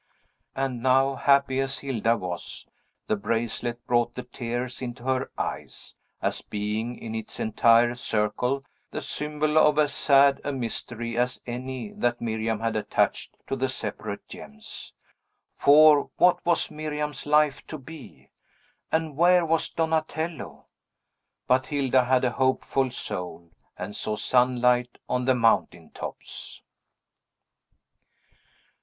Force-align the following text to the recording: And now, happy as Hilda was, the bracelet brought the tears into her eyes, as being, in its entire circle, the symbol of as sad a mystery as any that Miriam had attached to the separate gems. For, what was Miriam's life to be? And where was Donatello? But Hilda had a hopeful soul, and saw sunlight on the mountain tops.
And 0.55 0.81
now, 0.81 1.13
happy 1.13 1.59
as 1.59 1.77
Hilda 1.77 2.17
was, 2.17 2.65
the 3.05 3.15
bracelet 3.15 3.85
brought 3.85 4.15
the 4.15 4.23
tears 4.23 4.81
into 4.81 5.03
her 5.03 5.29
eyes, 5.37 5.93
as 6.23 6.41
being, 6.41 6.97
in 6.97 7.13
its 7.13 7.39
entire 7.39 7.93
circle, 7.93 8.63
the 8.89 9.03
symbol 9.03 9.59
of 9.59 9.77
as 9.77 9.93
sad 9.93 10.41
a 10.43 10.51
mystery 10.51 11.15
as 11.15 11.39
any 11.45 11.91
that 11.91 12.19
Miriam 12.19 12.61
had 12.61 12.75
attached 12.75 13.37
to 13.45 13.55
the 13.55 13.69
separate 13.69 14.27
gems. 14.27 14.91
For, 15.53 16.09
what 16.17 16.43
was 16.43 16.71
Miriam's 16.71 17.27
life 17.27 17.63
to 17.67 17.77
be? 17.77 18.31
And 18.91 19.15
where 19.15 19.45
was 19.45 19.69
Donatello? 19.69 20.65
But 21.45 21.67
Hilda 21.67 22.05
had 22.05 22.25
a 22.25 22.31
hopeful 22.31 22.89
soul, 22.89 23.51
and 23.77 23.95
saw 23.95 24.15
sunlight 24.15 24.97
on 25.07 25.25
the 25.25 25.35
mountain 25.35 25.91
tops. 25.91 26.63